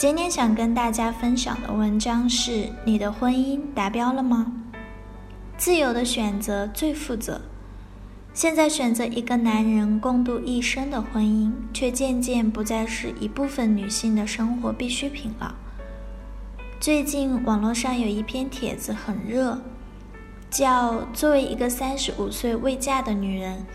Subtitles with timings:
[0.00, 4.50] 今天想跟大家分享的文章是：你的婚姻达标了吗？
[5.58, 7.38] 自由的选择最负责。
[8.32, 15.54] 现在选择一个男人共度一生的婚姻，却渐渐不再是一部分女性的生活必需品了。
[16.80, 19.60] 最近网络上有一篇帖子很热，
[20.48, 23.66] 叫“作为一个三十五岁未嫁的女人，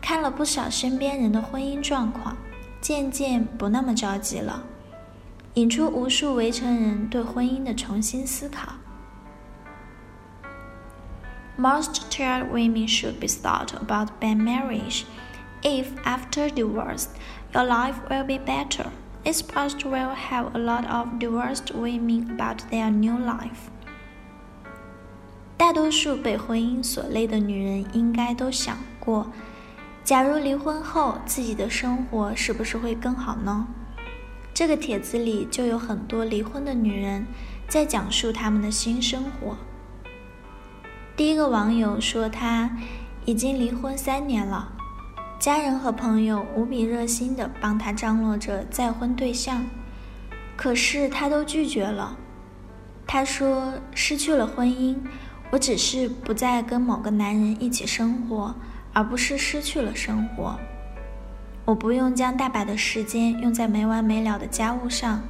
[0.00, 2.36] 看了不少身边人的婚姻状况，
[2.80, 4.64] 渐渐不那么着急了”。
[5.54, 8.74] 引出无数围城人对婚姻的重新思考。
[11.58, 15.04] Most child women should be thought about by marriage.
[15.62, 17.06] If after divorce,
[17.52, 18.86] your life will be better,
[19.24, 23.68] this post will have a lot of divorced women about their new life.
[25.58, 29.30] 大多数被婚姻所累的女人应该都想过，
[30.02, 33.68] 假如离婚后自己的生活是不是会更好呢？
[34.60, 37.26] 这个帖子里就有很多离婚的女人
[37.66, 39.56] 在讲述他们的新生活。
[41.16, 42.70] 第一个网友说，他
[43.24, 44.70] 已经离婚三年了，
[45.38, 49.64] 家人和朋友无比热心的帮他张罗着再婚对象，
[50.56, 52.18] 可是他都拒绝了。
[53.06, 54.98] 他说，失去了婚姻，
[55.52, 58.54] 我只是不再跟某个男人一起生活，
[58.92, 60.60] 而不是失去了生活。
[61.64, 65.22] 我不用将大把的时间用在没完没了的家务上，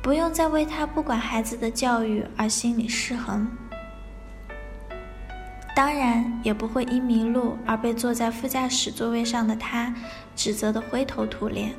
[0.00, 3.46] 不用再为他不管孩子的教育而心里失衡，
[5.74, 9.94] 当然也不会因迷路而被坐在副驾驶座位上的他
[10.34, 11.74] 指责的灰头土脸。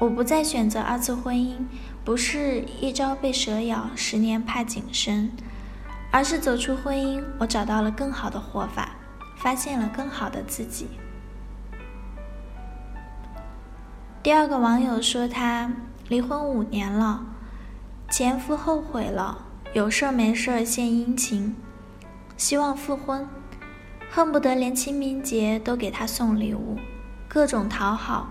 [0.00, 1.56] 我不再选择二次婚姻，
[2.04, 5.30] 不是一朝被蛇咬，十年怕井绳，
[6.10, 8.96] 而是走出婚姻，我找到了更好的活法，
[9.36, 10.88] 发现了更好的自己。
[14.22, 15.72] 第二个网友说，他
[16.08, 17.24] 离婚五年了，
[18.10, 21.56] 前夫后悔了，有事儿没事儿献殷勤，
[22.36, 23.26] 希望复婚，
[24.10, 26.76] 恨不得连清明节都给他送礼物，
[27.28, 28.28] 各种讨好。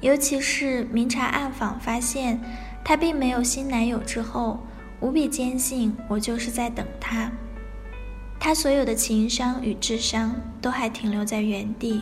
[0.00, 2.40] 尤其是明察暗访发现
[2.82, 4.60] 他并没有新男友之后，
[5.00, 7.30] 无比坚信我就是在等他。
[8.40, 12.00] 他所有的情商与智商都还停留在原地。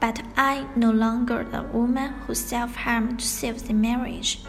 [0.00, 4.40] But I no longer the woman who self-harm to save the marriage.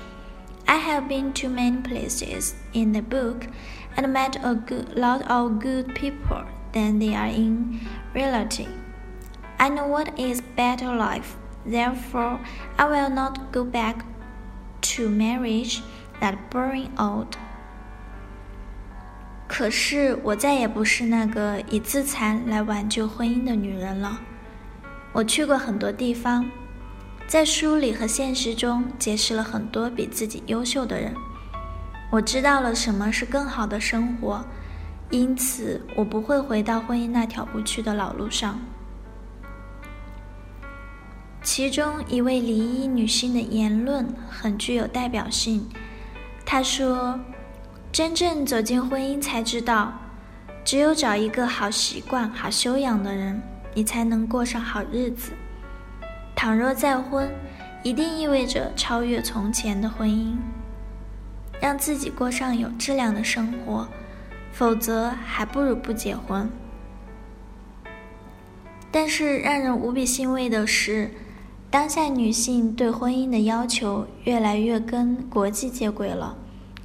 [0.68, 3.48] I have been to many places in the book
[3.96, 7.81] and met a good lot of good people than they are in
[8.14, 8.68] reality.
[9.59, 11.38] I know what is better life.
[11.66, 12.40] Therefore,
[12.78, 14.04] I will not go back
[14.81, 15.81] to marriage
[16.20, 17.38] that boring old.
[19.48, 24.20] 可是我再也不是那个以自残来挽救婚姻的女人了。
[25.19, 26.49] 我去过很多地方，
[27.27, 31.12] 在书里和现实中结识了很多比自己优秀的人。
[32.09, 34.45] 我知道了什么是更好的生活，
[35.11, 38.61] 因此我不会回到婚姻那条不去的老路上。
[41.43, 45.69] 其中一位离异女性的言论很具有代表性。
[46.47, 47.19] 她说
[47.91, 49.93] ：“真正走进婚姻才知道，
[50.65, 53.43] 只有找一个好习惯、好修养的人。”
[53.78, 55.31] 你才能过上好日子。
[56.34, 57.31] 倘若再婚，
[57.84, 60.34] 一定意味着超越从前的婚姻，
[61.61, 63.87] 让自己过上有质量的生活；
[64.50, 66.50] 否则，还不如不结婚。
[68.91, 71.08] 但是，让人无比欣慰的是，
[71.70, 76.37] 当下女性对婚姻的要求越来越跟国际接轨了，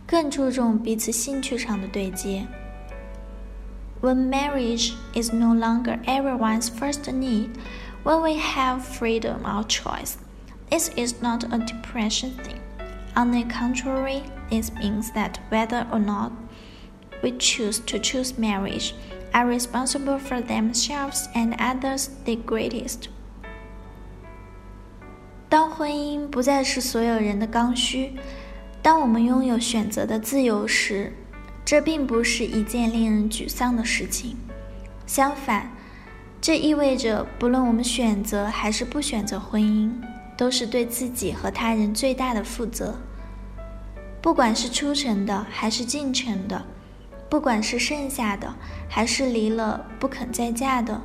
[0.06, 2.46] 更注重彼此兴趣上的对接。
[4.03, 7.59] when marriage is no longer everyone's first need,
[8.05, 10.19] when we have freedom of choice.
[10.71, 12.61] This is not a depression thing.
[13.17, 16.33] On the contrary, this means that whether or not
[17.23, 18.95] we choose to choose marriage
[19.35, 23.09] are responsible for themselves and others the greatest.
[25.49, 28.13] 当婚姻不再是所有人的刚需，
[28.83, 31.15] 当我们拥有选择的自由时，
[31.66, 34.36] 这并不是一件令人沮丧的事情，
[35.06, 35.72] 相反，
[36.42, 39.92] 这意味着不论我们选择还是不选择婚姻，
[40.38, 42.96] 都是对自己和他人最大的负责。
[44.22, 46.66] 不管是出城的还是进城的，
[47.30, 48.54] 不管是剩下的
[48.90, 51.02] 还是离了不肯再嫁的，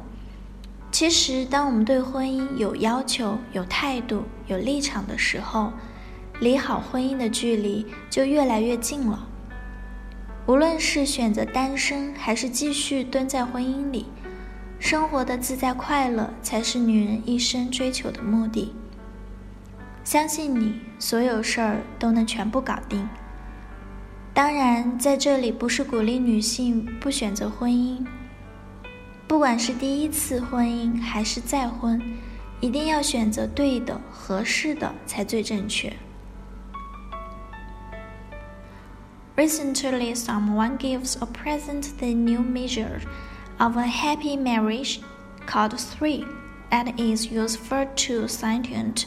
[0.90, 5.72] 其实当我们对婚姻有要求、有态度、有立场的时候，
[6.40, 9.26] 离好婚姻的距离就越来越近了。
[10.48, 14.06] 无论是选择单身，还是继续蹲在婚姻里，
[14.78, 18.72] 生活的自在快乐才是女人一生追求的目的。
[20.04, 23.06] 相信你，所有事儿都能全部搞定。
[24.32, 28.02] 当然，在这里不是鼓励女性不选择婚姻。
[29.26, 32.00] 不管是第一次婚姻还是再婚，
[32.62, 35.92] 一定要选择对的、合适的才最正确。
[39.38, 43.00] Recently, someone gives a present the new measure
[43.60, 45.00] of a happy marriage
[45.46, 46.26] called three,
[46.72, 49.06] that is useful to sentient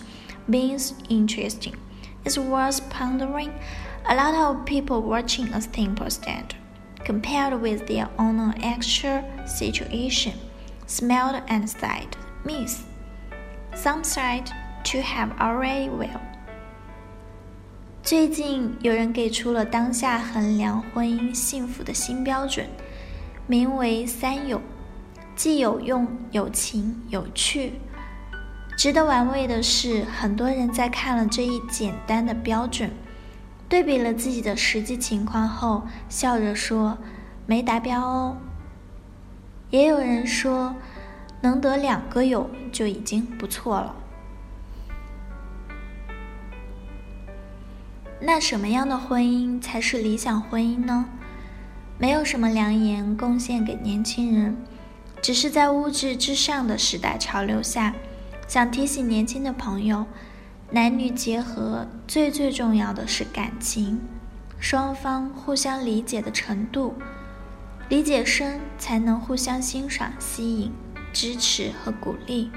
[0.50, 1.76] beings interesting.
[2.24, 3.60] It's worth pondering.
[4.08, 6.56] A lot of people watching a simple stand,
[7.04, 10.40] compared with their own actual situation,
[10.88, 12.86] smelled and sighed, miss.
[13.76, 14.50] Some sighed
[14.86, 16.31] to have already well.
[18.12, 22.68] 最近有人给出了当下衡量婚姻幸福的新标准，
[23.48, 24.62] 名为“三有”，
[25.34, 27.72] 既有用、有情、有趣。
[28.76, 32.92] 值得玩味的是，很多人在看了这一简单的标准，
[33.70, 36.98] 对比了自己的实际情况后，笑着说
[37.48, 38.36] ：“没达标哦。”
[39.72, 40.76] 也有人说
[41.40, 43.96] ：“能得两个有就已经不错了。”
[48.24, 51.06] 那什么样的婚姻才是理想婚姻呢？
[51.98, 54.58] 没有什么良言贡献给年轻人，
[55.22, 57.94] 只是在物质之上的时代潮流下。
[58.48, 60.06] 想提醒年轻的朋友，
[60.70, 64.00] 男女结合最最重要的是感情，
[64.60, 66.96] 双方互相理解的程度，
[67.90, 70.72] 理解深才能互相欣赏、吸引、
[71.12, 72.52] 支持和鼓励。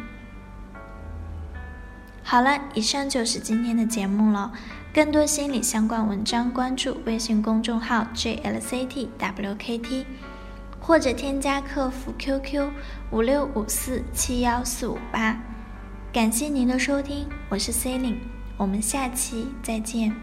[2.22, 4.52] 好了，以上就是今天的节目了。
[4.94, 10.04] 更多心理相关文章，关注微信公众号 jlctwkt，
[10.78, 12.70] 或者添加客服 QQ
[13.10, 15.36] 五六五四七幺四五八。
[16.12, 18.20] 感谢您的收听，我是 C e l i n e
[18.56, 20.14] 我们下期再见。